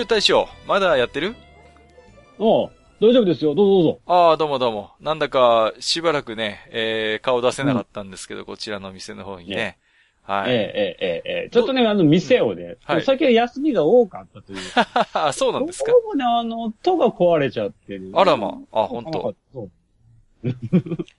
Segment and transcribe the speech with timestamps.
[0.00, 1.34] 冬大将、まだやってる？
[2.38, 2.46] ああ
[3.02, 3.54] 大丈夫ですよ。
[3.54, 4.00] どうぞどうぞ。
[4.06, 4.92] ああ、どうもどうも。
[4.98, 9.56] なんだか、しばらくね、えー、顔出せなかったんですけど、こちらの店の方にね。
[9.56, 9.78] ね
[10.22, 10.52] はい。
[10.52, 11.50] ええええええ。
[11.50, 14.58] ちょっとね、あの、店をね、はい、最近休みが多かったという。
[15.12, 15.92] あ そうなんですか？
[15.92, 18.10] どもね、あの、音が壊れちゃってる。
[18.14, 19.34] あらまあ、あ、ほんと。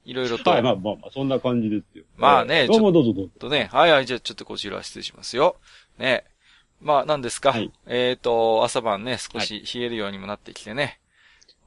[0.05, 0.49] いろいろと。
[0.49, 2.03] はい、まあまあまあ、そんな感じですよ。
[2.17, 3.31] まあね、どうもどうぞどうぞ。
[3.37, 5.57] とね、はいはい、じゃあちょっとこちら失礼しますよ。
[5.99, 6.23] ね。
[6.81, 7.51] まあ、なんですか？
[7.51, 10.99] はいえっ、と、朝晩ね、少し冷えるようにもなってきてね。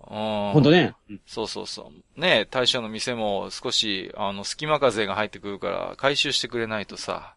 [0.00, 0.52] うん。
[0.52, 0.94] ほんとね。
[1.26, 2.20] そうそうそう。
[2.20, 7.34] ね大将の店も少し、あの、隙間風が入ってくるから、回収してくれないとさ。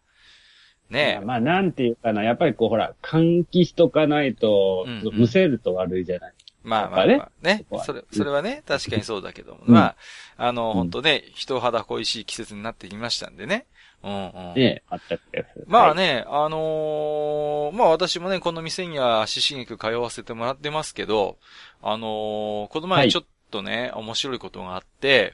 [0.89, 6.34] ねまあ、なんていうかな、やっぱりこう、ほら、換気しとかないとうん、むせると悪いじゃない。
[6.64, 7.78] まあまあ、まあ、ねそこ。
[7.78, 9.62] はそれ、それはね、確かにそうだけども。
[9.67, 9.95] うんま
[10.38, 13.66] あ、あの、ん本当ね、人肌恋しい季節になってきましたんでね。
[14.03, 14.53] うんうん。
[14.56, 15.94] ねえ、あったっけまあ。
[15.95, 21.38] ね、あのーまあ私もね、この店には足しげく通わせてもらってますけど、
[21.81, 25.34] あのーこのはい前ちょっとね、面白いことがあって、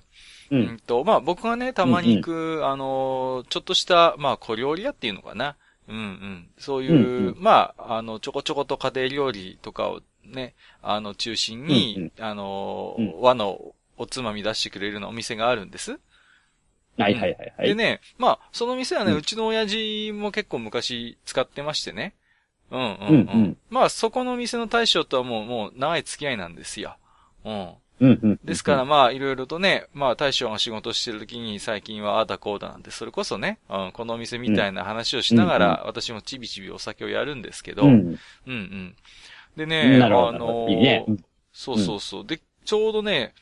[0.51, 0.79] ううんん。
[0.79, 5.55] と、まあ僕がね、たまに行く、あのーちょっとした、まあ小料理屋っていうのかな。
[5.87, 6.47] うんうん。
[6.57, 15.99] そういう、うんうんまあ、あの、ちょこちょこと家庭料理とかをね、あの、中心に、あのーうん和のおつまみ出してくれるようなお店があるんです。
[16.97, 17.67] はいはいはいはい。
[17.67, 22.13] でね、まあ、その店はね、うんうちの親父も結構昔使ってましてね。
[22.71, 22.95] うんうんうん。
[22.97, 23.13] うんう
[23.47, 26.97] んまあ、そこの店の大将とはもう、もう長い付き合いなんですよ。
[27.45, 27.69] うん。
[27.99, 28.39] うんうん。
[28.43, 38.19] ですから、まあ、いろいろとね、まあ、大将が仕事してる時に最近はああだこうだなんて、それこそね、うん、このお店みたいな話をしながら、うん私もちびちびお酒をやるんですけど、ううん、ん。
[38.47, 38.95] うん、
[39.55, 42.25] でね、あのーいいねうんそうそうそう。
[42.25, 43.33] で、ちょうどね、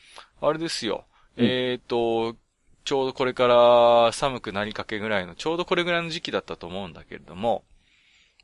[0.42, 1.04] あれですよ。
[1.38, 2.36] うんえっ、と、
[2.84, 7.64] ちょうどこれから寒くなりかけぐらいの、ちょうどこれぐらいの時期だったと思うんだけれども。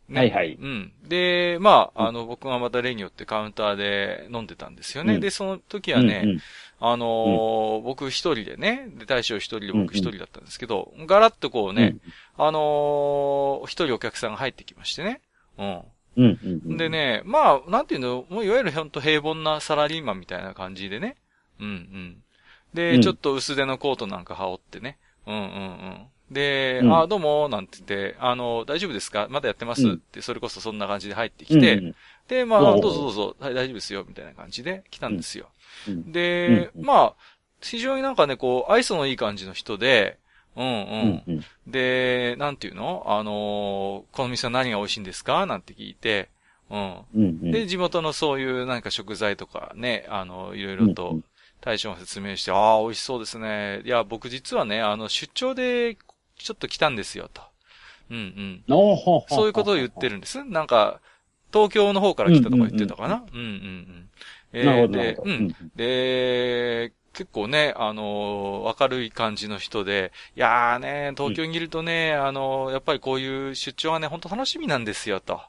[0.08, 0.92] ねはいはいうん。
[1.06, 5.14] で、まあ、うんあの、僕がまた例によってカウンターで飲んでたんですよね。
[5.14, 6.40] うんで、その時はね、うんうん
[6.80, 11.96] あのー僕一人でね、で、大将一人で僕一人だったんですけど、ガラッとこうね、
[12.36, 15.20] あのー一人お客さんが入ってきましてね。
[15.58, 15.82] うん。
[16.16, 16.76] うんうんうん。
[16.76, 21.16] でね、まあ、なんていうの、もういわゆるほんと平凡なサラリーマンみたいな感じでね。
[21.60, 22.22] うんうん。
[22.74, 24.98] で、うんちょっと薄手のコートなんか羽織ってね。
[25.26, 26.06] うんうんうん。
[26.30, 29.28] で、うんあ、どうも、なんて言って、あの、大丈夫ですか？
[29.30, 31.94] まだやってます、うんって、それこそそんな感じで入ってうんきて、
[32.28, 35.48] で、まあ、どうぞどうぞ、はい、大丈夫ですよ、みたいな感じで来たんですよ。
[35.86, 37.14] うんで、うんまあ、
[37.60, 40.18] 非常になんかね、こう、愛想のいい感じの人で、
[40.56, 40.70] うんうん。
[40.70, 41.44] うんうん。
[41.66, 43.04] で、なんていうの？
[43.06, 45.46] あのーこの店は何が美味しいんですか？
[45.46, 46.28] なんて聞いて、
[46.68, 46.96] うん。
[47.14, 47.50] うんうん。
[47.52, 51.24] で、地元のそういうなんか食材とかね、あの、いろいろとうんうん
[51.60, 53.82] 大将が説明して、ああ、美味しそうですね。
[53.84, 55.96] いや、僕実はね、あの、出張で
[56.36, 57.42] ちょっと来たんですよ、と。
[58.10, 58.64] うんうん。
[59.28, 60.42] そういうことを言ってるんです。
[60.44, 61.00] なんか、
[61.52, 63.24] 東京の方から来たとか言ってたかな？
[63.32, 64.10] うんうんうん。
[64.52, 65.14] えなるほどなで。
[65.24, 65.56] うん。
[65.76, 75.40] で、結構ね、あのー明るい感じの人で、いやーね、東京にいるとね、あのーやっぱりこういう出張がね、本当楽しみなんですよ、と。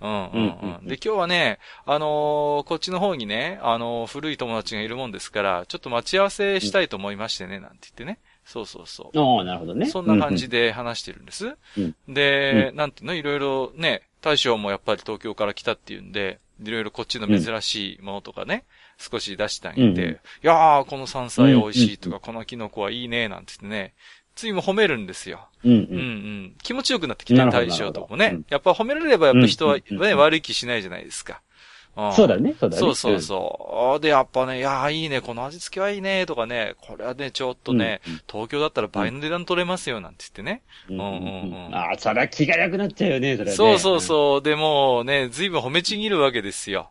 [0.00, 0.86] うんうんうんうんうん。
[0.86, 8.18] で、今日はね、あのーこっちの方にね、あのー古い友達がいるもんですから、ちょっと待ち合わせしたいと思いましてね、なんて言ってね。
[8.44, 9.18] そうそうそう。
[9.18, 9.86] ああ、なるほどね。
[9.86, 11.56] そんな感じで話してるんです。
[11.76, 18.64] うんで、なんていうの、いろいろね、大将もやっぱり東京から来たっていうんで、いろいろこっちの珍しいものとかね、
[18.98, 23.94] 少し出してあげて、うんうんいやー、この山菜美味しいとか、このキノコはいいね、なんて言ってね、
[24.38, 25.48] ついも褒めるんですよ。
[25.64, 25.70] うん。
[25.72, 26.54] うんうんうん。
[26.62, 28.38] 気持ちよくなってきて、なるほど大将とかもね。
[28.48, 31.34] やっぱ褒められればやっぱ人はうんうんうんね、悪い気しないじゃないですか。
[31.34, 32.80] うんそうだね、そうだね。
[32.80, 34.00] そうそうそう。
[34.00, 40.62] で、やっぱね、いやーいいね、この味付けはいいね、とかね、これはね、ちょっとね、うんうん東京だったら倍の値段取れますよ、なんて言ってね。
[40.88, 40.96] うん。
[40.96, 43.56] うんうんうんああ、そりゃ気が良くなっちゃうよね、それはね。
[43.56, 44.42] そうそうそう。
[44.42, 46.90] でもね、ずいぶん褒めちぎるわけですよ。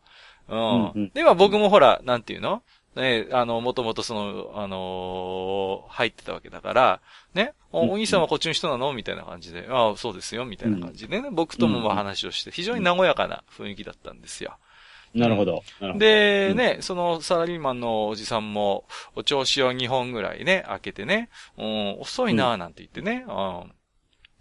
[0.49, 0.59] うん。
[0.59, 2.61] うんうんで、まあ僕もほら、なんていうの？
[2.95, 6.99] ね、あの、もともとその、あのー入ってたわけだから、
[7.37, 8.91] ね、お兄さんはこっちの人なの？
[8.91, 14.57] みたいな感じで、ああ、そうですよ、みたいな感じでね、僕ともまあ話をして、非常に和やかな雰囲気だったんですよ。
[15.13, 15.63] なるほど。
[15.97, 16.57] で、うん。
[16.57, 18.85] ね、そのサラリーマンのおじさんも、
[19.15, 23.71] お調子を2本ぐらいね、開けてね、うん、遅いなぁなんて言ってね、うん。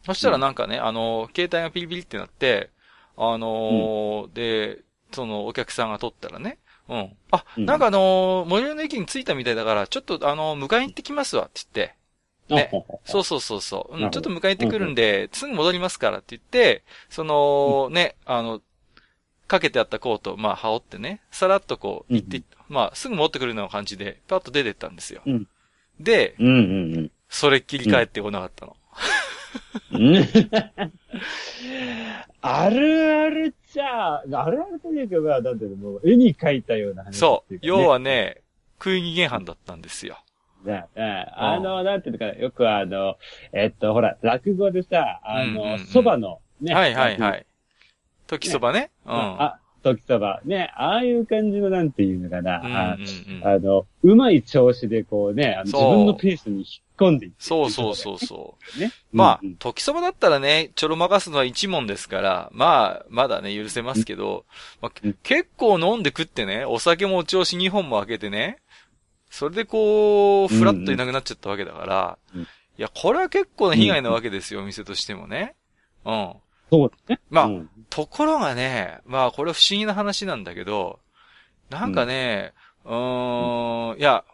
[0.04, 2.70] そしたらなんかね、あの、携帯がピリピリってなって、
[3.16, 4.80] あのーで、
[5.12, 6.58] そのお客さんが取ったらね、
[6.88, 7.16] うん。
[7.30, 7.66] あ、うん。
[7.66, 11.94] なんかあのー、最寄りの駅に着いたみたいだから、ちょっとあのー、迎えに行ってきますわって言って、
[12.48, 12.70] ね
[13.04, 13.96] そうそうそうそう。
[13.96, 18.60] うん、ちょっと迎えてくるんで、すぐ戻りますからって言って、その、ね、あの、
[19.46, 25.22] かけてあったコートを、まあ、羽織ってね、さらっとこう、行って、うんまあ、すぐ持ってくるような感じで、パッと出てったんですよ。
[25.26, 25.48] うん
[26.00, 26.50] で、うんう
[27.00, 28.76] んそれっきり帰ってこなかったの。
[29.92, 30.16] うん。
[32.40, 37.58] あるあるっちゃ、あるあるというか、まあ、なんてもう絵に描いたような話そう。
[37.62, 38.42] 要はね、
[38.78, 40.18] 食い逃げ犯だったんですよ。
[40.66, 43.16] ねねあの、なんていうのかな、よくあの、
[43.52, 46.74] えっと、ほら、落語でさ、あの、そばの、ね。
[46.74, 47.46] はいはいは落い。
[48.26, 48.90] 時そばね。
[49.06, 49.12] うん。
[49.12, 49.36] 語。
[49.38, 50.40] あ、時そば。
[50.44, 52.62] ね、ああいう感じの、なんていうのかな、
[53.42, 56.64] あの、うまい調子でこうね、自分のペースに引っ
[56.98, 57.32] 込んでい。
[57.38, 58.78] そうそうそうそう。
[58.78, 58.80] う。
[58.80, 58.92] ね。
[59.12, 64.44] まあ時そばだったらね、ちょろまかすのは一問ですから、まあ、まだね、許せますけど、
[65.22, 68.58] 結構飲んで食ってね、お酒もお調子2本も開けてね、
[69.30, 72.46] それでこう、ふらっといなくなっちゃったわけだから、うん
[72.78, 75.54] いや、これは結構な被害なわけですよ、お店としてもね。
[76.04, 76.34] うん。
[76.70, 77.20] そうだね。
[77.30, 80.98] まあうんところがね、まあこれ不思議な話なんだけど、
[81.70, 82.52] なんかね、
[82.84, 84.24] うーん、いや、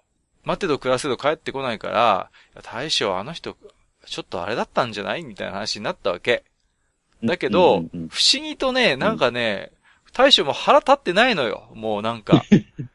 [0.42, 2.30] 待てど暮らせど帰ってこないから、
[2.62, 3.56] 大将あの人、
[4.06, 6.44] ちょっとあれだったんじゃないみたいな話になったわけ。
[7.22, 9.70] だけど、うんうんうん不思議とね、なんかね、
[10.12, 11.70] 大将も腹立ってないのよ。
[11.74, 12.42] もうなんか。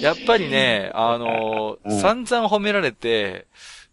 [0.00, 3.46] やっぱりね、あのうん散々褒められて、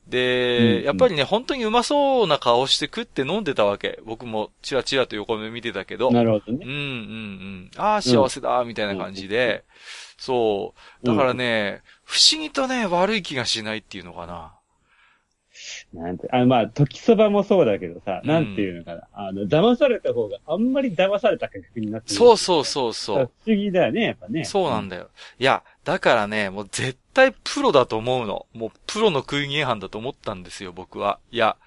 [0.08, 4.00] で、うんやっぱりね、本当にうまそうな顔して食って飲んでたわけ。
[4.06, 6.12] 僕もチラチラと横目見てたけど。
[6.12, 6.60] なるほどね。
[6.66, 7.72] うんうんうん。
[7.78, 9.64] ああ、幸せだ、みたいな感じで。
[10.18, 11.06] そう。
[11.08, 14.54] だからね、不思議とね、悪い気がしないっていうのかな。
[15.94, 19.08] なんて、あまあ、時そばもそうだけどさ、うんなんていうのかな。
[19.14, 23.32] あの、騙された方があんまり騙された感覚になってるそうそうそうそう。
[23.46, 24.46] 不思議だよね、やっぱね。
[24.46, 25.10] そうなんだよ。
[25.40, 28.46] いや、だからね、もう絶対プロだと思うの。
[28.54, 31.20] もうプロの食い逃げ犯だと思ったんですよ、僕は。
[31.32, 31.58] いや、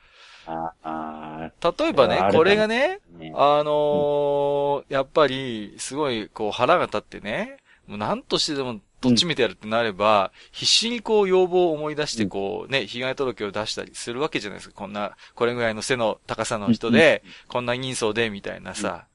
[0.47, 3.01] 例えばね、これがね。
[3.35, 14.75] あのーやっぱり、すごい、こう、腹が立ってね、もう何としてでも、どっちめてやるってなれば、必死にこう、要望を思い出して、こう、ね、被害届を出したりするわけじゃないですか。
[14.75, 19.07] こんな、これぐらいの背の高さの人で、こんな人相で、みたいなさ。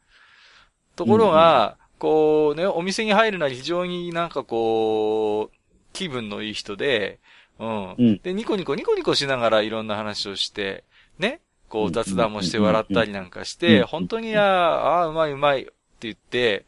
[0.95, 5.57] ところが、こうね、お店に入るなり非常になんかこう、
[5.93, 7.19] 気分のいい人で、
[7.59, 7.93] うん。
[7.93, 8.19] うん。
[8.23, 10.83] で、ニコニコニコニコしながらいろんな話をして、
[11.19, 13.85] ね、こう雑談もしてうん笑ったりなんかしうて、ん。
[13.85, 16.65] 本当に、ああ、うまいうまいって言って、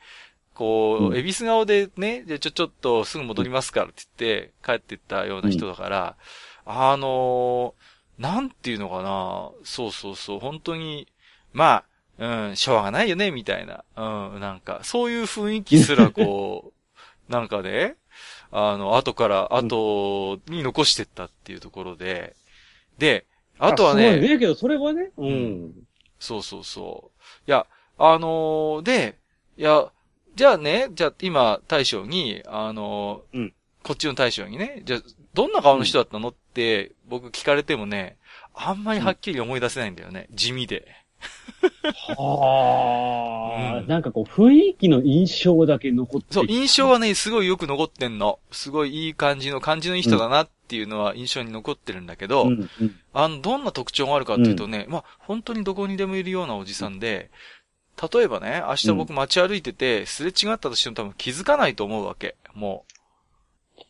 [0.53, 1.17] こう、うん。
[1.17, 6.17] エビス顔でね、じゃあちょ、ちょっとすぐ戻りますからって言って帰ってったような人だから、
[6.65, 7.91] あのー
[8.21, 11.07] なんていうのかな、そうそうそう、本当に、
[11.53, 11.85] まあ、
[12.21, 13.83] うん、しょうがないよね、みたいな。
[13.95, 16.71] うん、なんか、そういう雰囲気すらこ
[17.29, 17.95] う、 なんかね、
[18.51, 22.35] あの、後から、後に残してったっていうところで、
[22.99, 23.25] で、
[23.57, 25.73] あとはね、すごいね、けど、それはね、ううんん。
[26.19, 27.21] そうそうそう。
[27.47, 27.65] いや、
[27.97, 29.17] あのーで、
[29.57, 29.91] いや、
[30.35, 33.53] じゃあね、じゃあ今、大将に、あのーうん
[33.83, 35.01] こっちの大将にね、じゃあ、
[35.33, 38.17] どんな顔の人だったのって、僕聞かれてもね、
[38.53, 40.27] あんまりはっきり思い出せないんだよね。
[40.31, 41.00] 地味で。
[42.17, 43.87] はあ、うん。
[43.87, 48.39] なんかこう、雰囲気の印象だけ残ってそう、印象はね、すごいよく残ってんの。
[48.51, 52.95] すごいいい感じの、感じのいい人だなっていうのは印象に残ってるんだけど、うんうん。
[53.13, 57.29] あの、どんな特徴があるかっていうとね、まあ、本当にどこにでもいるようなおじさんで、
[58.13, 62.35] 例えばね、明日僕街歩いてて、すれ違ったとしても多分気づかないと思うわけ。
[62.53, 62.85] も
[63.77, 63.81] う。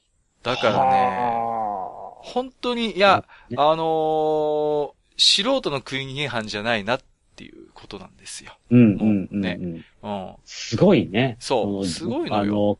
[0.43, 3.55] だからね、は本当に、いや、ね。
[3.57, 7.05] あのー素人の食い逃げ犯じゃないなって
[7.41, 8.51] いうことなんですよ。
[8.53, 9.85] あうんうんうんねうん。
[10.03, 10.35] うん。
[10.45, 11.37] すごいね。
[11.39, 12.79] そうすごいのよあの、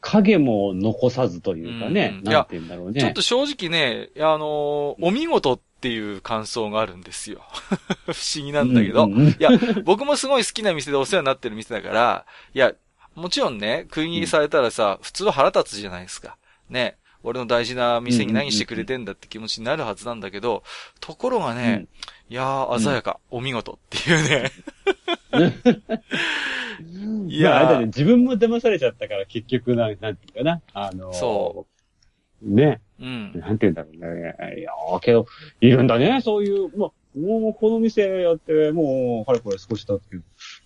[0.00, 3.00] 影も残さずというかねう、んなんて言うんだろうね。
[3.00, 7.42] ちょっと正直ね、あのーお見事っていう感想があるんですよ。
[8.06, 9.04] 不思議なんだけど。
[9.04, 9.50] うんうんうんいや、
[9.84, 12.72] 僕もすごい好きな店でお世話になってる店だから、いや、
[13.14, 16.36] もちろんね、食い逃げされたらさ、普通は腹立つじゃないですか。
[16.68, 16.96] ね。
[17.28, 20.62] 俺の大事な店に何してくれてんだって気持ちになるはずなんだけど、
[21.00, 21.86] ところがね、
[22.30, 24.50] いやー、鮮やか、お見事っていうね。
[27.28, 30.62] いやーまあ、あれだね、自分も騙されちゃったから結局な、なんていうかな。
[30.72, 31.78] あのーそう
[32.42, 32.80] ね。
[33.00, 33.32] うん。
[33.34, 34.34] なんて言うんだろうね。
[34.58, 35.26] いやーけど、
[35.60, 40.16] いるんだね、そういう、まあ、もうこの店やって、もう、かれこれ少し経つけ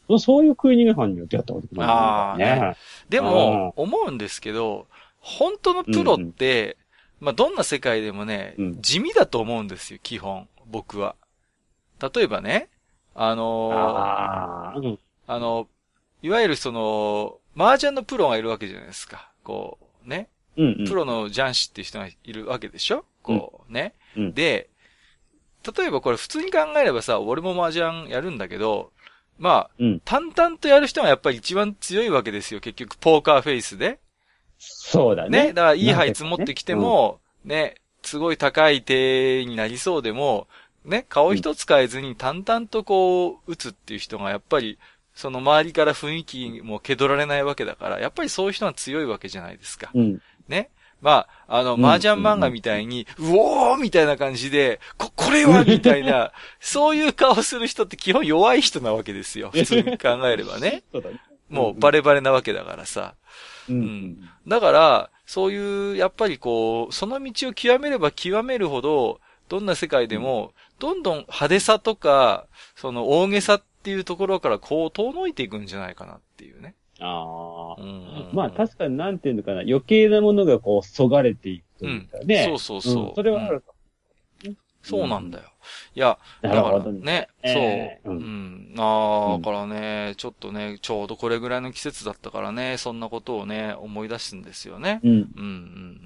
[0.08, 2.76] ど、そういう食い逃げ犯によってやったことないあーね。
[3.08, 4.86] でも、思うんですけど、
[5.22, 6.76] 本当のプロって、
[7.20, 10.48] まあ、どんな世界でもね、うん地味だと思うんですよ、基本。
[10.66, 11.14] 僕は。
[12.14, 12.68] 例えばね、
[13.14, 14.98] あのーああ、うん。
[15.28, 15.68] あの、
[16.22, 19.30] いわゆるその、麻雀のプロがいるわけじゃないですか。
[19.44, 20.28] こう、ね。
[20.56, 20.86] うんうん。
[20.88, 23.04] プロの雀士っていう人がいるわけでしょ？
[23.22, 23.94] こう、ね。
[24.16, 24.68] うんで、
[25.76, 28.90] 例えばこれ普通に考えればさ、俺も麻雀やるんだけど、
[29.38, 32.60] まあ、うん淡々とやる人がやっぱり一番強いわけですよ。
[32.60, 34.00] 結局、ポーカーフェイスで。
[34.64, 35.46] そうだね。
[35.46, 35.52] ね。
[35.52, 40.46] だから、いい配積持ってきても、ね、すごい高い手になりそうでも、
[40.84, 44.78] ね、顔一つ変えずに淡々とこう、打つっていう人がやっぱり、
[45.14, 49.90] その周りから雰囲気も蹴取られないわけだから、やっぱりそういう人が強いわけじゃないですか。
[49.94, 50.22] うん。
[50.48, 50.70] ね。
[51.02, 59.50] まあ、あの、うん麻雀漫画みたいに、うおーみたいな感じで、こ、これはみたいな、 そういう顔する人って基本弱い人なわけですよ。
[59.52, 60.84] 普通に考えればね。
[60.92, 61.20] そうだね。
[61.52, 63.14] もうバレバレなわけだからさ。
[63.68, 64.30] ううんん。
[64.46, 76.74] だから、そういう、やっぱりこう、その道を極めれば極めるほど、どんな世界でも、どんどん派手さとか、その大げさっていうところからこう遠のいていくんじゃないかなっていうね。
[77.00, 77.80] ああ。
[77.80, 78.30] うん。
[78.32, 82.44] まあ確かになんていうのかな、余計なものがこう、そがれていくというかね。
[82.46, 83.12] そうそうそう。
[83.12, 83.71] んそれはあるか
[84.82, 85.44] そうなんだよ。
[85.94, 87.00] いや、だからね。
[87.00, 87.62] ね、そう。
[87.62, 88.74] えーううんん。
[88.78, 95.00] ああ、だからね、ちょっとね、ちょうどこれぐらいの季節だったからね、そんなことをね、思い出すんですよね。
[95.04, 95.10] うん。
[95.10, 95.22] うん、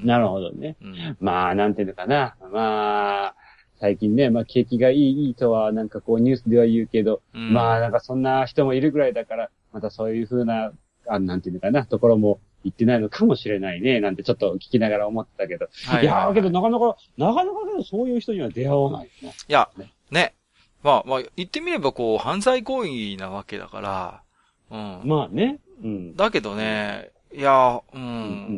[0.00, 0.06] うん。
[0.06, 0.76] なるほどね。
[0.82, 1.16] うん。
[1.20, 2.36] まあ、なんていうのかな。
[2.52, 3.34] まあ、
[3.78, 10.72] 最近ね、まあ景気がいい、いいとはなんかこうニュースでは言うけど、うんまあなんかそんな人もいるぐらいだから、またそういう風な、
[11.08, 15.68] あなんていうのかな、ところも言ってないのかもしれないね、なんてちょっと聞きながら思ってたけど。
[15.86, 19.34] はいいやーけどいなかなか、なかなかけどそういう人には出会わないよね。
[19.48, 20.34] やね、ね。
[20.82, 24.22] まあ、まあ、言ってみればこう、犯罪行為なわけだから、
[24.70, 25.08] うん。
[25.08, 25.58] まあね。
[25.82, 26.16] うん。
[26.16, 28.02] だけどね、いや、ううん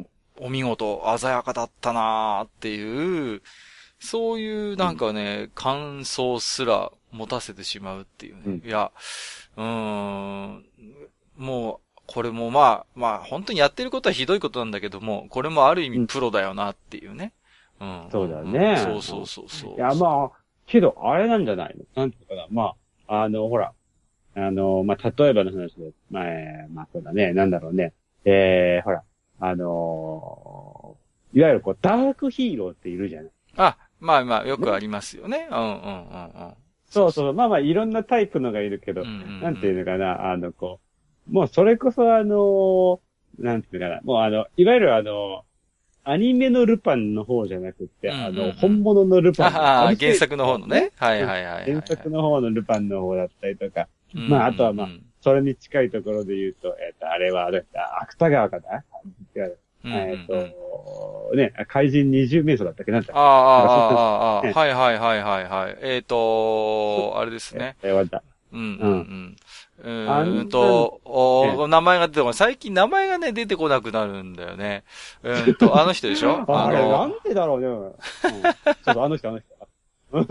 [0.00, 0.06] ん、
[0.40, 3.42] お見事、鮮やかだったなーっていう、
[4.00, 8.42] そういうなんかね、感想すら持たせてしまうっていうね。
[8.46, 8.92] うんいや、
[9.56, 10.64] うーん、
[11.36, 17.34] もう、これもまあ、まあ、本当にやってることはひどいことなんだけども、これもある意味プロだよなっていうね。
[17.80, 18.08] うん。
[18.10, 19.74] そうだねそうそうそうそう。
[19.74, 21.84] いや、まあ、けど、あれなんじゃないの？
[21.94, 22.48] なんていうのかな。
[22.50, 22.74] ま
[23.08, 23.72] あ、あの、ほら、
[24.34, 27.92] あの、まあ、例えばの話で、まあ、えーまあ、そうだね、なんだろうね。
[28.24, 29.02] えー、ほら、
[29.40, 33.30] あのーいわゆるこう、ダークヒーローっているじゃない？
[33.58, 35.46] あ、まあまあ、よくありますよね。
[35.50, 36.54] うんうんうんうん。
[36.88, 40.87] そうそう、まあまあ、いろんなタイプのがいるけど、うんうんうんなんていうのかな、あの、こう、
[41.30, 43.00] もうそれこそあの、
[43.38, 45.44] なんていうのかな、もうあの、いわゆるあの、
[46.04, 49.56] アニメのルパンの方じゃなくて、うんうんうんあの、本物のルパン。
[49.56, 50.90] ああ、れ原作の方のね。
[50.96, 51.64] はいはいはい。
[51.64, 54.88] 原作の方のルパンの方だったりとか、うんまああとはまあ
[55.20, 58.84] それに近いところで言うと、えっ、と、あれは、あれだ、芥川かな？
[59.84, 62.92] えっ、と、ね、怪人二十名相だったっけ？
[62.92, 63.12] なんだっけ？
[63.12, 65.78] ああ、ああ、ああ、ねはいはいはいはいはい。
[65.82, 67.76] えっ、と、あれですね。
[67.82, 68.22] えー、終わった。
[68.52, 69.36] うんうんうん。
[69.82, 72.34] うあんーんと、おね名前が出てこない。
[72.34, 74.84] 最近名前がね、出てこなくなるんだよね。
[75.22, 76.44] うーんと、 あの人でしょ？
[76.48, 77.66] あれ、なの、んでだろうね。
[77.68, 79.46] うん、ちょっとあの人、あの人。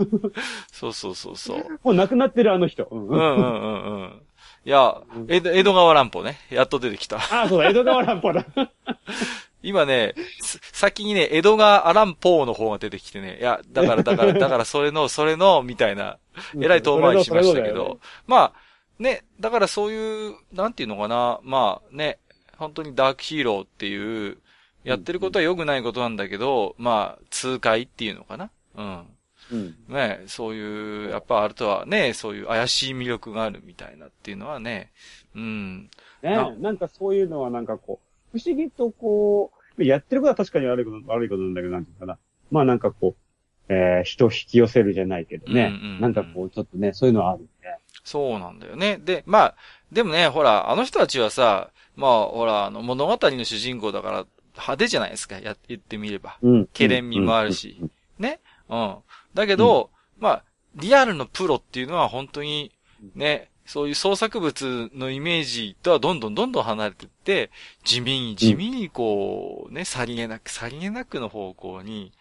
[0.72, 1.58] そうそうそうそう。
[1.84, 2.84] もう亡くなってるあの人。
[2.84, 3.08] うん。
[3.08, 4.22] うんうんうんうん。
[4.64, 6.38] いや、江戸江戸川乱歩ね。
[6.50, 7.16] やっと出てきた。
[7.18, 8.44] ああ、そうだ、江戸川乱歩だ。
[9.62, 13.38] 今ね、す先にね、江戸川乱歩の方が出てきてね。
[13.40, 16.18] いや、だから、だから、だから、それの、それの、みたいな、
[16.60, 18.52] えらい遠回りしましたけど、まあ、
[18.98, 22.18] ね、だからそういう、なんていうのかな、まあね、
[22.56, 24.38] 本当にダークヒーローっていう、
[24.84, 28.50] やってることは良くないことなんだけど、まあ、痛快っていうのかな。
[28.76, 29.02] うん。
[29.50, 29.74] うん。
[29.88, 34.92] ね、そういう、やっぱあるとはね、そういう怪しい魅力があるみたいなっていうのはね、
[35.34, 35.90] うん。
[36.22, 38.00] ねななんかそういうのはなんかこ
[38.32, 42.18] う、不思議とこう、やってることは確かに悪いこと、悪いことなんだけど、なんていうかな。
[42.50, 45.66] まあなんかこう、えー、人を引き寄せるじゃないけどね。
[45.66, 47.78] うんうんうんなんかこう、ちょっとね、そういうのはあるね。
[48.08, 48.96] そうなんだよね。
[48.96, 49.54] で、まあ、
[49.92, 56.38] でもね、ほら、あの人たちはさ、まあ、ほら、あの、物語の主人公だから、派手じゃないですか、や、言ってみれば。
[56.40, 56.66] うん。
[56.72, 57.90] ケレン味もあるしうん。
[58.18, 58.40] ね？
[58.70, 58.96] うん。
[59.34, 62.72] だけど、まあ、リアルのプロっていうのは本当に、
[63.14, 67.50] ね、そういう創作物のイメージとはどんどんどんどん離れていって、
[67.84, 72.12] 地味に地味にこう、ね、さりげなく、さりげなくの方向に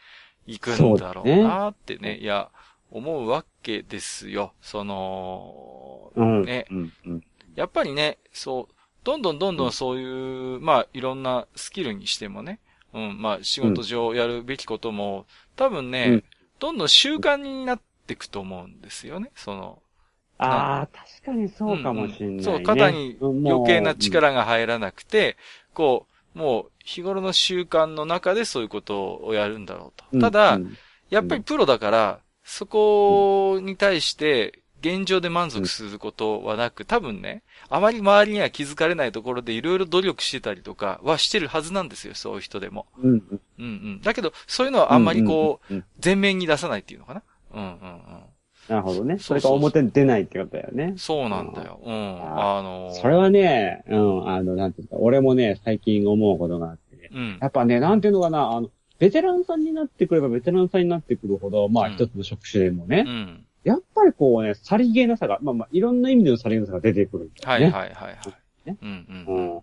[0.45, 2.49] 行くんだろうなってね、いや、
[2.91, 4.53] 思うわけですよ。
[4.61, 6.43] その、うん。
[6.43, 6.93] ねうん。
[7.05, 7.23] うん。
[7.55, 12.59] やっぱりね、そう、どんどんどんどんそういう、まあ、いろんなスキルにしてもね、
[12.93, 15.25] うん、まあ、仕事上やるべきことも、
[15.55, 16.23] 多分ね、うん
[16.59, 19.31] どんどん習慣になっていくと思うんですよね。
[19.35, 19.81] その、
[20.39, 25.37] ああ、確かにそうかもしんない、ねそう、肩に余計な力が入らなくて、
[25.73, 30.19] こう、もう日頃の習慣の中でそういうことをやるんだろうと。
[30.19, 30.59] ただ、
[31.09, 42.85] やっぱりプロだから、そこに対して現状で満足することはなく、多分ね、あまり周りには気づかれないところでいろいろ努力してたりとかはしてるはずなんですよ、そういう人でも。
[43.03, 43.11] うん。
[43.11, 43.19] うん
[43.59, 44.01] うん。
[44.01, 47.23] だけど、そういうのはあんまりこう、前面に出さないっていうのかな？
[47.53, 47.79] うんうんうん。
[48.69, 49.17] なるほどね。
[49.19, 50.93] それが表に出ないってことだよね。
[50.97, 51.81] そうなんだよ。
[51.83, 51.93] うん。
[51.93, 57.09] あのそれはね、うん、あの、なんていうか、俺もね、最近思うことがあってね。
[57.13, 57.37] うん。
[57.41, 63.45] やっぱね、なんていうのかな、あの、ベテランさんになってくればベテランさんになってくるほど、まあ一つの職種でもね、うん。
[63.63, 67.31] やっぱりこうね、さりげなさが、まあまあ、いろんな意味でのさりげなさが出てくるね。
[67.43, 68.69] はいはいはいはい。
[68.69, 69.57] ね、うんうん。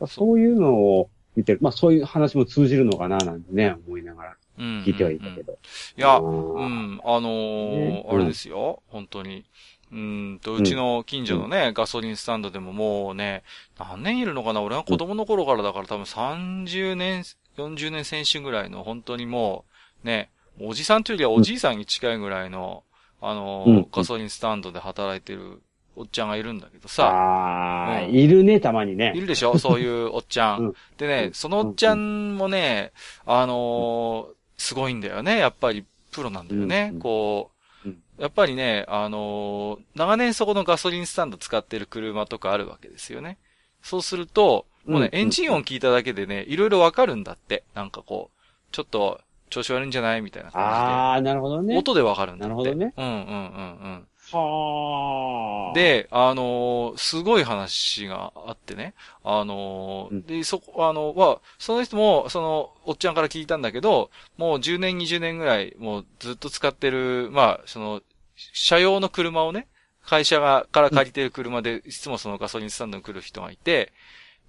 [0.00, 0.08] うん。
[0.08, 1.58] そういうのを見てる。
[1.62, 5.58] まあそういう話も通じるのかななんてね、思いながら聞いてはいたけど。
[5.96, 9.44] いや、うん、あのーあれですよ、本当に。
[9.92, 13.42] うんと、うちの近所のね、うん、ガソリンスタンドでももうね、
[13.78, 17.24] 何年いるのかな俺は子供の頃からだから多分30年、
[17.60, 19.64] 40年選手ぐらいの本当にも
[20.04, 22.84] う、ね、おじさんというよりはおじいさんに近いぐらいの、
[23.20, 25.62] あの、うん、ガソリンスタンドで働いてる
[25.96, 27.06] おっちゃんがいるんだけどさ。
[27.06, 29.12] ああ、うん、いるね、たまにね。
[29.14, 29.58] いるでしょ？
[29.58, 30.60] そういう おっちゃん。
[30.60, 32.92] うん、でね、そのおっちゃんもね、
[33.26, 35.38] あのー、すごいんだよね。
[35.38, 36.94] やっぱりプロなんだよね。
[37.00, 37.50] こ
[37.84, 37.88] う、
[38.18, 43.38] やっぱりね、あのー、長年そこのガソリンスタンド使ってる車とかあるわけですよね。
[43.82, 47.64] そうすると、もうね、エンジン音聞いただけでね、いろいろわかるんだって。
[47.74, 48.40] なんかこう、
[48.72, 49.20] ちょっと、
[49.50, 50.74] 調子悪いんじゃないみたいな感じで。
[50.74, 51.76] ああ、なるほどね。
[51.76, 52.48] 音でわかるんだって。
[52.48, 52.94] なるほどね。
[52.96, 54.06] うんうんうんうん。
[54.32, 55.74] はあ。
[55.74, 58.94] で、あのー、すごい話があってね。
[59.24, 68.02] あのーうん、で、そこ、あの、は、その人も、その、おっちゃんから聞いたんだけど、もう10年、20年ぐらい、もうずっと使ってる、まあ、その、
[68.36, 69.66] 車用の車をね、
[70.04, 73.92] 会社が、から借りてる車で、いつもそのガソリンスタンドに来る人がいて、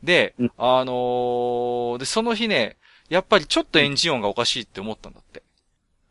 [0.03, 2.77] で、うん、あのー、で、その日ね、
[3.09, 5.43] やっぱりちょっとエンジン音がおかしいって思ったんだって。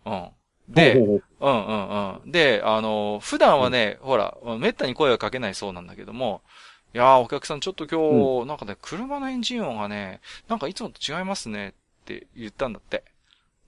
[0.06, 0.28] うん。
[0.68, 2.30] で、うんうんうん。
[2.30, 6.42] で、あの、普段はね、うん、ほら、めったに声はかけないそうなんだけども、
[6.94, 11.72] いやー、お客さんちょっと今日、うん、なんかね、車のエンジン音がね、なんかいつもと違いますねっ
[12.04, 13.04] て言ったんだって。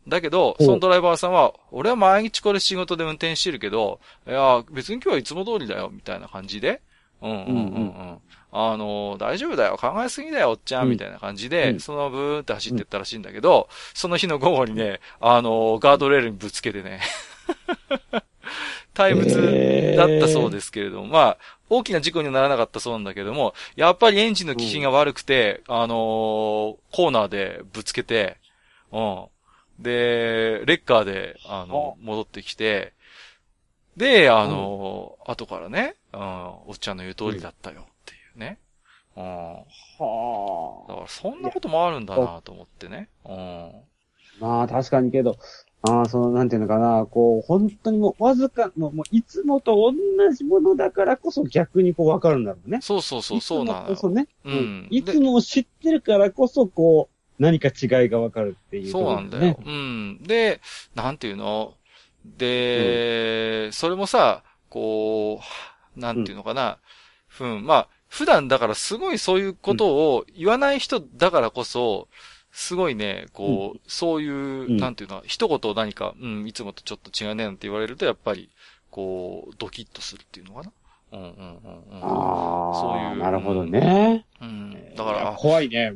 [0.08, 6.82] だけど、そのドライバーさんは、俺は毎日これ仕事で運転してるけど、いや、別に今日はいつも通りだよ、みたいな感じで。
[7.20, 7.52] うんうんうんう
[8.14, 8.18] ん。
[8.54, 17.00] あの、大丈夫だよ、考えすぎだよ、おっちゃん、みたいな感じで、そのブーって走ってったらしいんだけど、その日の午後にね、あの、ガードレールにぶつけてね、
[18.92, 21.38] 大仏だったそうですけれども、まあ、
[21.70, 28.36] 大きな事故にはならなかったそうなんだけども、やっぱりエンジンの気品が悪くて、あのコーナーでぶつけて、
[28.92, 29.24] うん。
[29.78, 32.92] で、レッカーで、あの、戻ってきて、
[33.96, 36.20] で、あの、後からね、うん、
[36.66, 37.86] おっちゃんの言う通りだったよ
[38.36, 38.58] ね。
[39.16, 39.24] うん。
[39.24, 39.64] は
[39.98, 40.88] あ。
[40.88, 43.08] だからそんなこともあるんだなと思ってね。
[43.24, 43.72] うん。
[44.40, 45.36] まあ確かにけど、
[45.82, 52.78] ああ、その、なんていうのかな、こう、本当にもう、わずか、もう、もういつもと同じものだからこそ逆にこうわかるんだろうね。
[52.80, 53.88] そうそうそう、そうなの。
[53.88, 54.28] こそね。
[54.44, 54.86] うん。
[54.90, 59.58] いつも知ってるからこそ、こう、何か違いがわかるっていう、ね、そうなんだよ。
[59.64, 60.22] うん。
[60.22, 60.60] で、
[60.94, 61.74] なんていうの？
[62.24, 65.40] で、うん、それもさ、こ
[65.96, 66.78] う、なんていうのかな？
[67.40, 72.08] うん、まあ、普段だからすごいそういうことを言わない人だからこそ、
[72.50, 78.50] すごいね、こう、うん、そういう、うん、なんていうの、一言何か、うん、いつもとちょっと違うねなんて言われると、やっぱり、
[78.90, 80.72] こう、ドキッとするっていうのかな？
[81.12, 82.02] うんうんうんうん。
[82.02, 82.74] ああ。
[82.74, 83.16] そういう。
[83.16, 84.26] なるほどね。
[84.42, 84.94] うん。
[84.94, 85.94] だから、怖いね。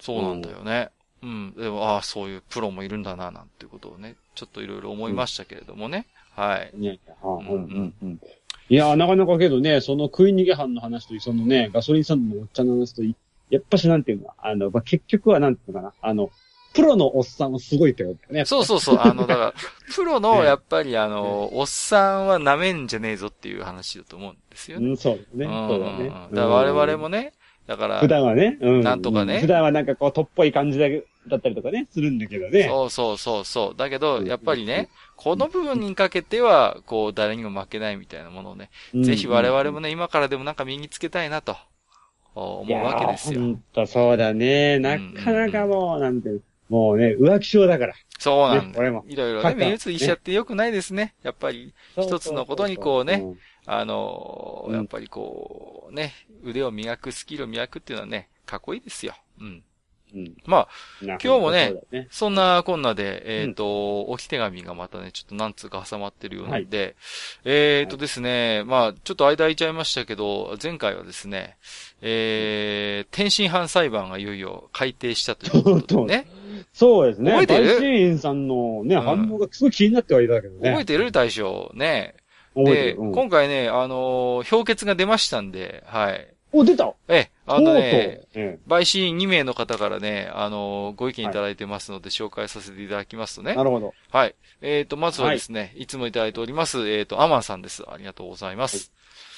[0.00, 0.88] そうなんだよね。
[1.22, 1.54] うん。
[1.54, 6.06] でも、ああ、そういうプロもいるんだな、なんていうことをね、ちょっといろいろ思いましたけれどもね。
[6.34, 6.70] はい。
[6.78, 8.20] ね、うんうんうん。
[8.68, 13.02] いやなかなかけどね、その食い逃げ犯の話と、そのね、ガソリンスタンドのおっちゃんの話と、
[13.50, 16.30] やっぱしなんていうのあの、まあ、結局はなんていうのかな、あの、
[16.72, 18.44] プロのおっさんはすごいってことだよね。
[18.46, 18.98] そうそうそう。
[18.98, 19.54] あの、だから、
[19.94, 24.88] プロの、やっぱり、あの、おっさんは舐めんじゃねえぞっていう話だと思うんですよね。
[24.88, 25.44] うん、そうですね。
[25.44, 26.08] そうだね。
[26.08, 27.34] だから我々もね、
[27.66, 29.40] だから、普段はね、うん、なんとかね。
[29.40, 30.86] 普段はなんかこう、とっぽい感じだ
[31.36, 32.64] ったりとかね、するんだけどね。
[32.64, 33.76] そうそうそうそう。
[33.76, 38.70] だけど、やっぱりね、この部分にかけては、こう、誰にも負けないみたいなものをね、
[39.02, 41.56] ぜひ我々もね、今からでもなんか身につけたいなと、
[42.34, 43.40] 思うわけですよ。
[43.40, 44.78] ほんとそうだね。
[44.78, 46.30] なかなかもう、なんて、
[46.68, 47.94] もうね、浮気症だから。
[48.18, 48.78] そうなんだ。
[48.80, 49.04] 俺も。
[49.06, 51.14] いろいろね、目移りしちゃってよくないですね。
[51.22, 53.24] やっぱり、一つのことにこうね、
[53.66, 59.14] あの、やっぱりこう、ね、腕を磨く、スキルを磨くっていうのはね、かっこいいですよ。
[59.40, 59.62] うん。
[60.14, 60.34] うん。
[60.46, 60.68] まあ、
[61.00, 66.96] 今今日もねそんなこんなで、えっ、と、置き手紙がまたね、ちょっと何通か挟まってるようなんで、
[67.44, 71.56] えっ、とですね、まあ、ちょっと間空いちゃいましたけど、前回はですね、
[72.00, 76.26] えー、天津飯裁判がいよいよ改定したということでね。
[76.72, 77.30] そうですね。
[77.32, 77.66] 覚えてる？
[77.66, 80.70] バイシーンさんのね、うん反応がすごい気になってはいたけどね。
[80.70, 82.14] 覚えてる大将ね。
[82.54, 86.28] で、今回ね、あのー評決が出ましたんで、はい。
[86.52, 88.22] お、出たえ、あのね、
[88.68, 93.52] 陪審2名の方からね、あのーご意見いただいてますので、紹介させていただきますとね。
[93.52, 93.94] えなるほど。
[94.10, 94.34] はい。
[94.60, 97.82] えっ、と、まずはですね、い、つもいただいております、えっ、と、アマンさんです。
[97.88, 98.92] ありがとうございます。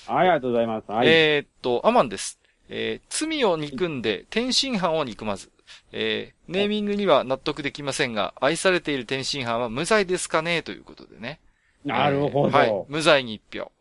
[0.06, 0.90] ありがとうございます。
[0.90, 1.08] はい。
[1.08, 2.38] えっ、と、アマンです。
[2.68, 5.50] えー罪を憎んで天津飯を憎まず。
[5.92, 10.62] えーネーミングには納得できませんが、愛されている天津飯は無罪ですかね？
[10.62, 11.40] ということでね。
[11.86, 12.48] なるほど。
[12.48, 12.84] えーはい。
[12.88, 13.72] 無罪に一票。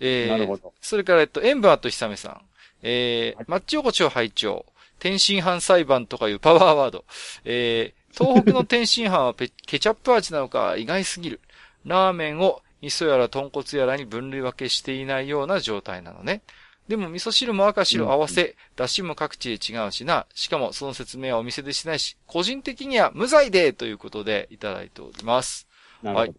[0.00, 0.72] えーなるほど。
[0.80, 2.40] それから、えっと、エンバーと久めさん。
[2.84, 4.64] えーはいマッチ横丁拝聴
[5.00, 7.04] 天津飯裁判とかいうパワーワード。
[7.44, 11.40] えー東北の天津飯はペケチャップ味なのか意外すぎる。
[11.84, 16.42] ラーメンを味噌やら豚骨やらに分類分けしていないような状態なのね。
[16.86, 20.26] でも味噌汁も赤白合わせ、出汁も各地で違うしな。
[20.34, 25.66] しかもその説明はお店でしないし、個人的には無罪でということでいただいております。
[26.02, 26.34] なるほど。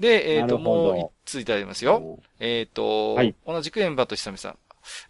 [0.00, 2.18] で、えっ、と、なるほどもう一通いただいてますよ。
[2.40, 4.58] えっ、と、はい同じくエンバーと久美さん。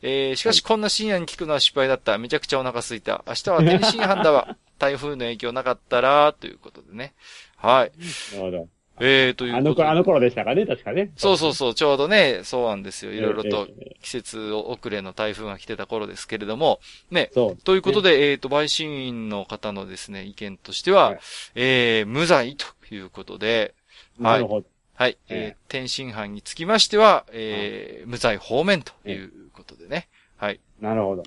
[0.02, 2.16] えー、しかしこんな深夜に聞くのは失敗だった。
[2.18, 3.24] めちゃくちゃお腹空いた。
[3.26, 4.56] 明日は天津飯だわ。
[4.78, 7.14] 台風の影響なかったら、ということでね。
[7.56, 7.92] はい。
[8.36, 8.68] なるほど。
[9.00, 9.74] えー、というあの。
[9.74, 11.10] 頃、あの頃でしたかね、確かね。
[11.16, 13.12] そうそうそう、ちょうどね、そうなんですよ。
[13.12, 13.84] いろいろとええ。
[13.86, 17.30] ええ季節遅れの台風が来てた頃ですけれども、ね。
[17.32, 17.62] そう。
[17.62, 21.18] ということで、えっ、と、陪審員の方のですね、意見としては、はい
[21.54, 23.74] えー、無罪ということで、
[24.18, 24.66] なるほど。
[24.94, 25.16] はい。
[25.28, 30.08] ええー、天津飯につきましては、えー、無罪方面ということでね。
[30.36, 30.60] はい。
[30.80, 31.22] なるほど。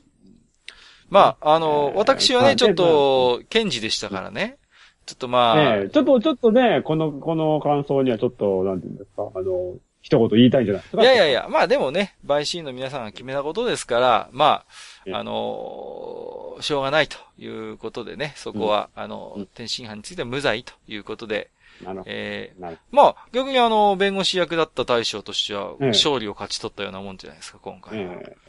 [1.10, 4.58] まあ、あの、えー私はね、まあちょっと、検事でしたからね。
[5.06, 11.02] ちょっとまあ、ねえちょっと、ちょっとね、この、この感想にはちょっと、なんていうんですか、あの、一言言いたいんじゃないですか？
[11.02, 14.64] いやいやいや、まあでもね、陪審員の皆さんが決めたことですから、ま
[15.06, 21.50] ええあ、あのーしょうがないということでね、そこは、あの、うん天津飯については無罪ということで、
[21.84, 25.88] なるほえー、まあ、逆にあの、弁護士役だった大将としては、ええ。
[25.90, 28.00] 勝利を勝ち取ったようなもんじゃないですか、今回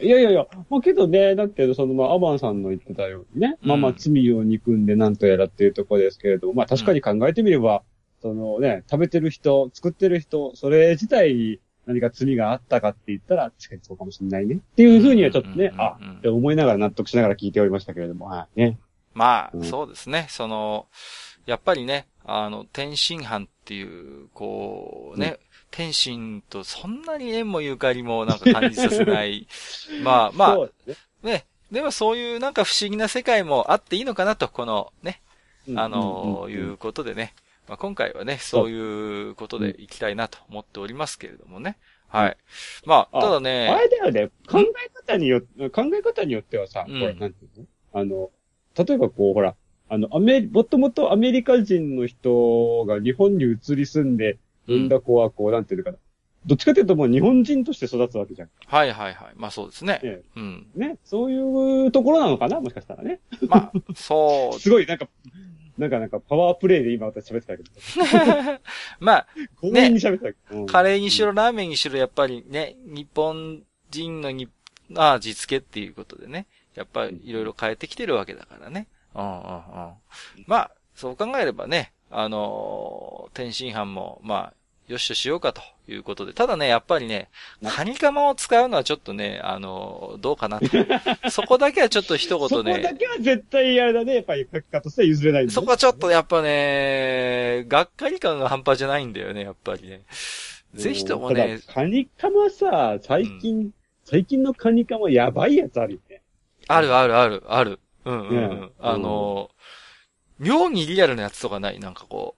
[0.01, 7.83] いやいやいや、まあけどね、だけど、その、まあ、アバンさんの言ってたようにね、まあまあ、うん罪を憎んでなんとやらっていうところですけれども、まあ確かに考えてみれば、
[8.21, 14.57] そのね、食べてる人、作ってる人、それ自体に何か罪があったかって言ったら、確かにそうかもしれないね。
[14.57, 18.61] っていうふうにはちょっとねうん、あうんうん、って思いながら納得しながら聞いておりましたけれども、はい。
[18.61, 18.79] ね。
[19.15, 19.65] まあ、うん。
[19.65, 20.27] そうですね。
[20.29, 20.87] その、
[21.47, 25.39] やっぱりね、あの、天津飯っていう、こうね、
[25.71, 29.47] 天津とそんなに縁もゆかりもなんか感じさせない。
[30.03, 35.21] ま あまあ、ねね、でもそういうなんか不思議な世界もあっていいのかなと、このね、
[35.69, 37.35] うんあの、うんいうことでね。
[37.69, 41.77] まあ、今回はね、そういうことでいきたいなと思っておりますけれどもね。
[42.09, 42.37] はい。
[42.87, 47.67] まあ、あただあね、れだよね、考え方によって、考え方によってはさ、うんこれ、なんていうの？
[47.93, 48.31] あの、
[48.75, 49.55] 例えばこう、ほら、
[49.89, 55.97] あの、アメリ、もともとアメリカ人の人が日本に移り住んで、産んだ子はこう、なんていうのかな。
[56.47, 58.49] どっちかというともう日本人として育つわけじゃん。
[58.67, 59.33] はいはいはい。
[59.37, 60.01] まあそうですね。
[60.03, 60.67] えうん。
[60.77, 60.97] ね。
[61.05, 63.21] そういうところなのかなもしかしたらね。
[63.49, 65.09] まあ、そう すごい、なんか、
[65.77, 67.71] なんかなんかパワープレイで今私喋ってたけど。
[69.01, 69.27] まあ、
[69.61, 70.61] 強引に喋ってたけど。
[70.61, 74.49] うんカレーにしろ、ラーメンにしろ、やっぱりね、日本人のに、
[74.95, 78.87] あ味付けっていうことでね、やっぱりいろいろ変えてきてるわけだからね。
[79.19, 80.45] うんうんうん。
[80.47, 84.55] まあ、そう考えればね、あのー天津飯も、まあ、
[84.89, 86.33] よしとしようかということで。
[86.33, 87.29] ただね、やっぱりね、
[87.61, 90.67] なカニカマを使うのはちょっとね、あのーどうかなと。
[91.31, 94.15] そこだけはちょっと一そこ言ね、だけは絶対あれだね。
[94.17, 100.03] やっぱり書き方としては譲れないねそこはちょっとやっぱね、がっかり感が半端じゃないんだよね、やっぱりね。
[100.75, 103.71] ぜひともね、カニカマさ、最近、
[104.05, 106.23] 最近のカニカマやばいやつあるよね。
[106.67, 107.81] あるあるある、ある。
[108.11, 111.79] うんうん、うんねあのー、妙にリアルなやつとかない？
[111.81, 112.37] なんかこ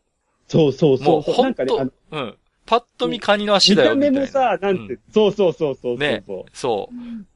[0.48, 1.00] そうそうう。
[1.00, 1.36] もそうう。
[1.36, 2.36] ほなんとの、うん。
[2.66, 4.10] パッと見カニの足だよみた。
[4.10, 6.90] 目もさ、なんて、うそうそうそうそうそうねそう、そ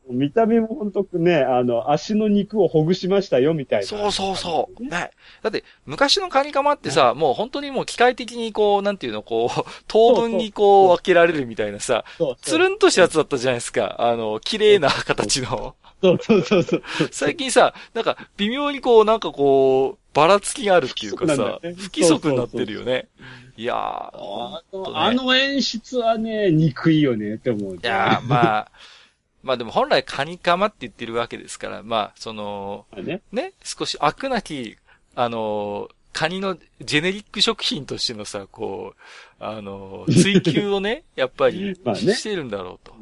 [0.08, 0.12] う。
[0.12, 3.86] 見た目もほんとね、あの、足の肉をほぐしましたよ、みたいな。
[3.86, 4.82] そうそうそう。
[4.84, 5.10] ね。
[5.42, 13.96] だって、昔のカニカマってさ、もう本当にもう機械的にこう、なんていうの、こう、等分にこう分けられるみたいなさ、そうつるんとしたやつだったじゃないですか。
[13.98, 15.74] あの、綺麗な形の。
[16.04, 16.82] そうそうそうそう。
[17.10, 23.08] 最近さ、なんか、微妙にこう、なんかこう、ばらつきがあるっていうかさ、不規則になってるよね。
[23.56, 27.76] いやー、あほんとねの、あの演出はね、憎いよね、って思う。
[27.76, 28.70] いやー、まあ、
[29.42, 33.22] まあでも本来カニカマって言ってるわけですから、まあ、その、まあね。
[33.32, 34.76] ね、少し悪なき、
[35.14, 42.94] あの、カニのジェネリック食品としてのさ、こう、あの、追求をね、やっぱり まあねしてるんだろうと。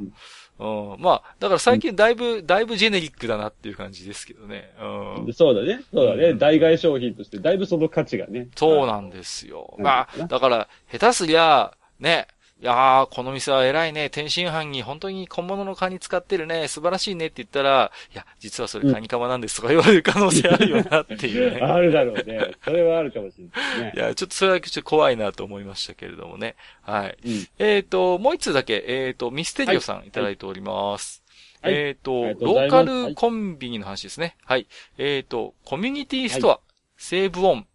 [0.58, 4.70] うん、まあ、だから最近だいぶ、だいぶジェネリックだなっていう感じですけどね。
[4.80, 5.32] うん。
[5.32, 5.82] そうだね。
[5.92, 6.30] そうだね。
[6.30, 8.48] うん代替商品として、だいぶその価値がね。
[8.56, 9.74] そうなんですよ。
[9.78, 12.26] うんまあ、だから、下手すりゃ、ね、
[12.62, 21.58] いやー、この店は偉いね、天津飯に本当に本物のカニ使ってるね、素晴らしいねって言ったら、いや、実はそれカニカマなんですとか言われる可能性あるよなっていうね。
[21.66, 22.52] あるだろうね。
[22.62, 23.98] それはあるかもしれないね い。
[23.98, 26.54] や、ちょっとそれはちょっと怖いなと思いましたけれどもね。
[26.82, 27.18] はい。
[27.24, 27.48] うん。
[27.58, 31.20] えっ、と、もう一つだけ、えっ、と、ミステリオさんいただいております。
[31.62, 34.36] はいえっ、とありがとうローカルコンビニの話ですね。
[34.44, 34.68] はい。
[34.98, 36.60] えっ、と、コミュニティストア、
[36.96, 37.66] セーブオン、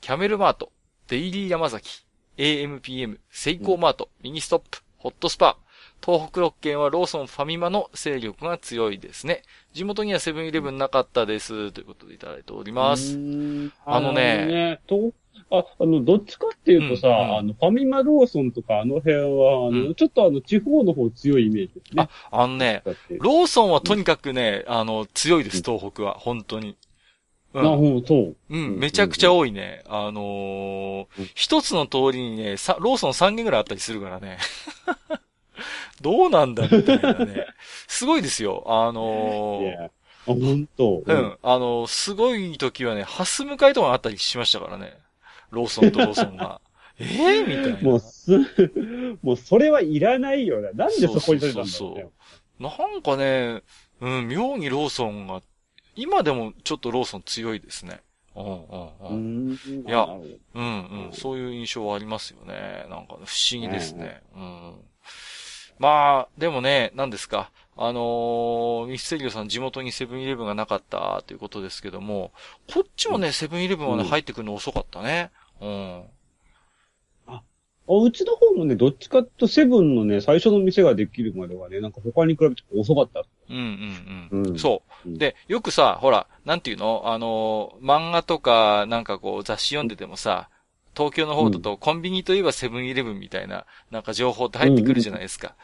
[0.00, 0.70] キャメルマート、
[1.08, 2.04] デイリーヤマザキ、
[2.38, 5.58] AMPM、セイコーマート、ミニストップ、ホットスパー、
[6.04, 9.42] 東北6県はローソンファミマの勢力が強いですね。
[9.72, 11.72] 地元にはセブンイレブンなかったです。
[11.72, 13.14] ということでいただいております。
[13.84, 14.80] あのね
[15.50, 22.08] ああ、あの、どっちかっていうとさ、うんうんあの、ファミマローソンとかあの辺は、あの、うんちょっとあの、地方の方強いイメージですね。
[22.30, 22.82] あのね。
[23.20, 26.14] ローソンはとにかくね、あの、強いです、東北は。
[26.14, 26.76] 本当に。
[27.54, 27.78] うな、ん。
[27.78, 28.36] ほん、そう。
[28.50, 29.82] うん、めちゃくちゃ多いね。
[29.86, 34.38] あのーうん一つの通りにね、さ、ローソン3軒ぐらいあったりするからね。
[36.00, 37.46] どうなんだみたいなね。
[37.86, 38.64] すごいですよ。
[38.66, 39.90] あいのーや、あ、
[40.26, 41.02] ほんと。
[41.06, 41.12] う。
[41.14, 44.96] ん、あのすごい時はね、ハス向かいとかあったりしましたからね。
[45.50, 46.60] ローソンとローソンが。
[47.00, 47.80] ええみたいな。
[47.80, 48.38] もうす、
[49.22, 50.72] もうそれはいらないよな。
[50.72, 52.08] なんでそこに出てたんだろうそうそうね。
[52.58, 53.62] なんかね、
[54.00, 55.42] うん、妙にローソンが、
[55.98, 58.00] 今でもちょっとローソン強いですね。
[58.36, 59.52] うんうんううん。
[59.86, 60.06] いや
[60.54, 61.10] うんうん。
[61.12, 62.86] そういう印象はありますよね。
[62.88, 64.22] なんか、不思議ですね。
[64.34, 64.74] うん。
[65.80, 67.50] まあ、でもね、何ですか。
[67.76, 72.32] あのーミステリオさん地元にセブンイレブンがなかったということですけども、
[72.72, 75.30] こっちもね、セブンイレブンはね、うん入ってくるの遅かったね。
[75.60, 76.04] うん。
[77.88, 83.24] あうちの方もね、どっちかとセブンのね、最初の店ができるまではね、なんか他に比べて遅かった。
[83.48, 84.50] うんうんうん。
[84.50, 85.08] うんそう。
[85.08, 87.02] うんで、よくさ、ほら、なんていうの？
[87.06, 90.50] あのー、漫画とか、なんかこう、雑誌読んでてもさ、
[90.96, 95.54] 東京の方だと、コンビニといえばセブンイレブンみたいな、なんか情報って入ってくるじゃないですか。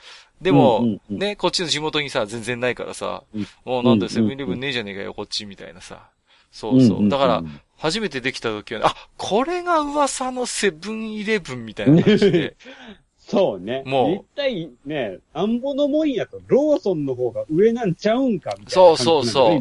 [0.40, 6.08] でも、うんうんうんね、こっちの地元にさ、全然ないからさ、うんもうなんだセブンイレブンねえじゃねえかよ、こっちみたいなさ。
[6.54, 7.08] そうそう。
[7.08, 7.42] だから、
[7.76, 12.56] 初めてできた時はね、あ、これが噂のセブンイレブンみたいな感じで。
[13.18, 13.82] そうね。
[13.86, 18.70] もう絶対ね、なんぼのもんやと、ローソンの方が上なんちゃうんか、みたいな。
[18.70, 19.60] そうそうそう。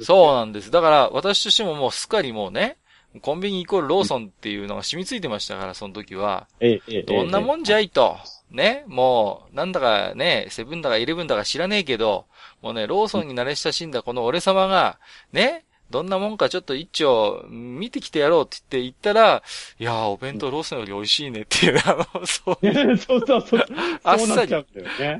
[0.00, 0.70] そうなんです。
[0.70, 2.78] だから、私としてももうすっかりもうね、
[3.20, 6.48] コンビニイコールローソンっていうのが染みついてましたから、その時は。
[6.60, 7.02] ええ、ええ。
[7.02, 8.16] どんなもんじゃいと。
[8.50, 12.26] ね、もう、なんだかね、セブンだかイレブンだか知らねえけど、
[12.62, 14.98] もうね、ローソンに慣れ親しんだこの俺様が、
[15.32, 19.42] ね、どんなもんかちょっと一丁見てきてやろうって言って言ったら、
[19.78, 22.58] いやー、お弁当ローソンより美味しいねっていう、あの、そう、
[22.98, 23.66] そうそうそう。
[24.02, 24.54] あっさり。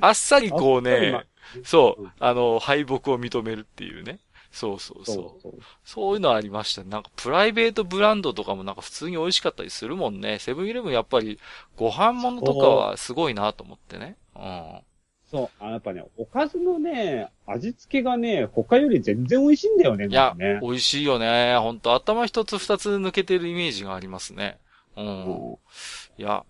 [0.00, 1.24] あっさりこうね、
[1.64, 4.18] そううん、あの、敗北を認めるっていうね。
[4.56, 5.14] そうそうそう。
[5.14, 5.52] そうそう。
[5.84, 6.88] そういうのありましたね。
[6.88, 10.38] なんかプライベートブランドとかもなんか普通に美味しかったりするもんね。
[10.38, 11.38] セブンイレブンやっぱり
[11.76, 14.16] ご飯物とかはすごいなと思ってね。
[14.34, 14.80] うん。
[15.30, 15.64] そう。
[15.64, 20.60] あやっぱね、おかずのね、味付けがね、他より全然美味しいんだよね、いや、ね。
[20.62, 21.56] 美味しいよね。
[21.58, 24.58] ほんと頭一つ二つ抜けてるイメージがありますね。
[24.96, 25.06] うん。
[25.06, 25.58] うん
[26.18, 26.44] いや、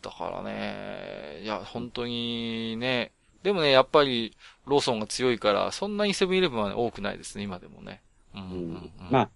[0.00, 3.12] だからね、いや、本当にね、
[3.42, 4.34] でもね、やっぱり
[4.66, 8.00] ローソンが強いから、そんなにセブンイレブンは、ね、多くないですね、今でもね。
[8.34, 8.90] うんうんうん。
[9.10, 9.30] まあ、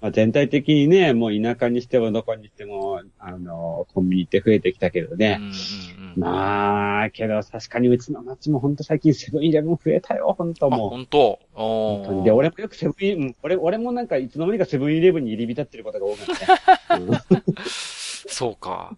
[0.00, 5.38] まあ、全体的にね、もう田舎にしてもどこにしても、あの、コンビニって増えてきたけどね。
[5.40, 5.54] うんうんうん。
[6.16, 10.90] まあ、けど確かにうちの町もほんと最近セブンイレブン増えたよ、ほんとあ、もう。
[10.90, 12.24] 本当本当に。
[12.24, 16.46] で、俺もよくセブンイレブン、俺、俺もなんかいつの間にかセブンイレブンに入り浸ってることが多くなって、
[16.90, 17.24] う ん
[18.28, 18.96] そうか。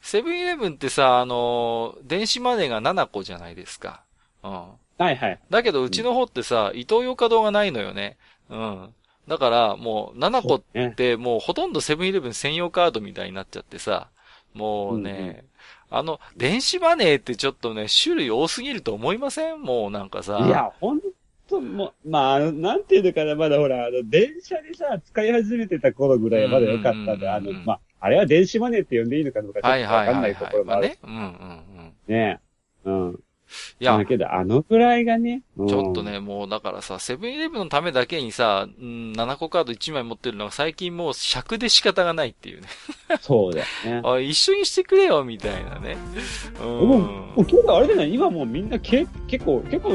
[0.00, 4.04] セブンイレブンってさ、あのー、電子マネーが7個じゃないですか。
[4.42, 4.52] うん。
[4.98, 5.40] はいはい。
[5.50, 8.16] だけど、うちの方ってさ、伊東洋華堂がないのよね。
[8.50, 8.94] うん。
[9.28, 10.90] だから、もう、7個っね。
[10.96, 14.10] て、もうほとんどセブンイレブン専用カードみたいになっちゃってさ、
[14.54, 15.44] もうね、
[15.90, 19.60] あの、電子マネーってちょっとね、種類多すぎると思いません？
[19.60, 20.38] もうなんかさ。
[20.46, 21.00] いや、ほん
[21.48, 30.44] と、もう、まああの、なんていうのかな、まだほら、あの、電車でさ、使い始めてた頃ぐらいはまだよかったんで、あのうんうんうんうん、まあ、あれは電子マネーって呼んでいいのかどうかちょっとわはいはいかんないはいはい。
[30.44, 30.82] ところもある。
[30.82, 30.98] まあね。
[31.02, 31.22] うんうん
[31.78, 31.94] うん。
[32.08, 32.40] ね
[32.84, 33.20] うん。
[33.80, 33.96] いや。
[33.96, 35.42] だけど、あのぐらいがね。
[35.56, 42.68] ちょっとね、もうだからさ、セブンイレブンのためだけにさ、うん、7個カード1枚持ってるのが最近もう尺で仕方がないっていうね。
[43.20, 44.02] そうだよね。
[44.08, 45.96] あ、一緒にしてくれよ、みたいなね。
[46.60, 46.66] うん。
[46.66, 47.06] もう、も
[47.38, 49.90] う今日あれじゃない今もうみんなけ結構、結構、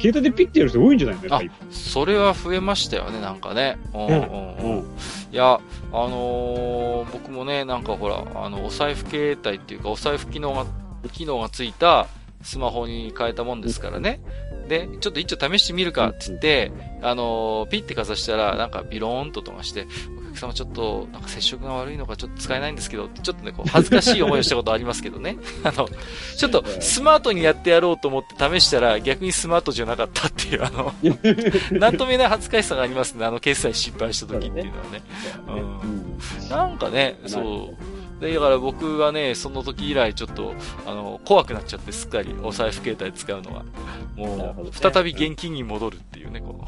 [0.00, 3.78] 携帯でピッてやる人多いんじゃないあ、それは増えましたよね、なんかね。
[3.94, 4.96] うんうんうん。
[5.32, 5.60] いや、あ
[5.92, 10.66] のー、僕もね、なんかほら、あの、お財布携帯っていうか、お財布機能が、
[11.12, 12.06] 機能がついた、
[12.42, 14.20] スマホに変えたもんですからね。
[14.68, 16.72] で、ちょっと一応試してみるかって言って、
[17.02, 19.86] あのー、ピッてかざしたら、なんかビローンと音がして、
[20.20, 25.36] お客様ちょっと、なんか接触が悪いのかちょっと使えないんですけど、ちょっとね、こう、恥ずかしい思いをしたことありますけどね。
[25.64, 25.88] あの、
[26.36, 30.92] ちょっとスマートにやってやろうと思って試したら、逆にスマートじゃなかったっていう、あの、
[31.78, 33.24] なんとも言えない恥ずかしさがありますね。
[33.24, 35.02] あの、決済失敗した時っていうのはね。
[35.48, 36.48] うん。
[36.50, 37.97] なんかね、そう。
[38.20, 40.54] で、だから僕はね、その時以来ちょっと、
[40.86, 43.64] あの、怖くなっちゃってすっかりお財布携帯使うのが。
[44.16, 46.64] もう、再び現金に戻るっていうね、この。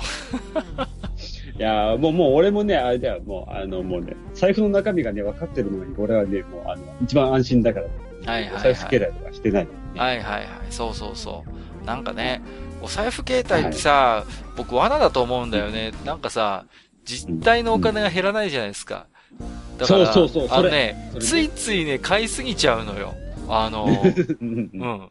[1.58, 7.86] いやもう、もう俺もね、あれだよ、もう、あの、もうね、財布の中身がね、分かってるのに、俺はね、もう、あの、一番安心だから、
[8.32, 8.54] はいはい、はい。
[8.54, 10.46] お財布携帯とかしてない、ね、はいはいはい。
[10.70, 11.84] そうそうそう。
[11.84, 12.40] なんかね、
[12.80, 15.92] お財布携帯ってさ、はい、僕罠だと思うんだよね。
[16.04, 16.64] なんかさ、
[17.04, 19.06] 実体のお金が減らないじゃないですか。
[19.80, 20.58] だから、そうそうそう。
[20.58, 23.14] あのね、ついついね、買いすぎちゃうのよ。
[23.48, 25.08] あの、うん、不思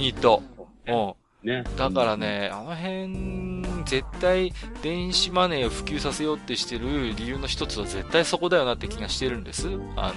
[0.00, 0.42] 議と。
[0.86, 1.14] うん。
[1.48, 1.64] ね。
[1.76, 9.68] だからね、あの辺、絶対電子マネーを普及させようってしてる理由の一つは絶対そこだよなって気がしてるんです。
[9.96, 10.14] あの、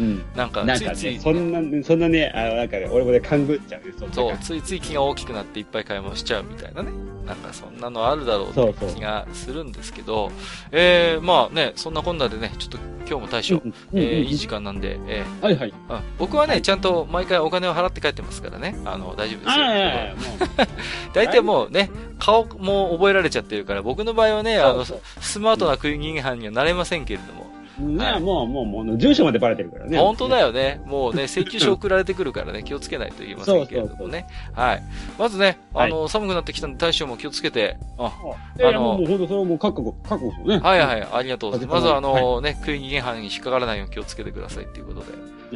[0.00, 6.90] うん、なんか、ついつい、ね、そんな、そんなね、あの、なんかね、俺もね、勘ぐっちゃうね、そう、ついつい気が大きくなっていっぱい買い物しちゃうみたいなね。
[7.26, 12.78] なんかそんなのあるだろうって気がするんですけど、そうそうえー、まあね、そんなこんなでね、ちょっと
[13.12, 15.68] 今日も大将、うんえー、いい時間なんで、えー、はいはい。
[15.68, 15.76] うん、
[16.16, 19.48] 僕はね、ちゃんと毎回お金を払って帰ってますからね、あの、大丈夫ですよ。
[19.48, 20.16] はいはいはい、
[21.12, 24.86] 大体もうね、顔も覚えられちゃってるから、僕の場合はね、あの、
[25.20, 29.98] スマートな食い逃げ犯にはなれませんけれども、ね、はい、もう、もう、もう、住所までバレてるからね。
[29.98, 30.80] 本当だよね。
[30.84, 34.26] もうね、請求書送られてくるからね、気をつけないと言いませんけれどもね。
[34.54, 34.82] はい。
[35.18, 38.12] まずね、あの、はい、寒くなってきたんで、大将も気をつけて、あ、
[38.60, 40.58] あの、もう本当それはもう覚悟、覚悟ね。
[40.58, 41.82] はいはい、ありがとうございます。
[41.82, 45.06] まずあの、ね、食い逃げ犯に引っかからないように気をつけてくださいっていうことで。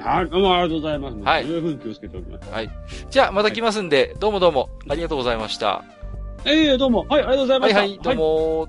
[0.00, 1.16] はい、どうもありがとうございます。
[1.16, 1.46] はい。
[1.46, 2.50] 十分気をつけております。
[2.50, 2.70] はい。
[3.10, 5.84] じゃあ、また来ますんで、どうもどうも、ありがとうございました。
[6.44, 7.06] ええどうも。
[7.08, 7.80] はい、ありがとうございました。
[7.80, 8.68] はいはい、どうも、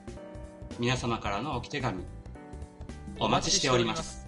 [0.81, 2.03] 皆様からの置き手紙
[3.19, 4.20] お待ちしております。